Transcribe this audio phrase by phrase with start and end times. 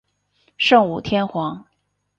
[0.57, 1.67] 圣武天皇。